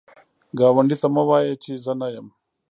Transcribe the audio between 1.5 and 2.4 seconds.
چې زه نه یم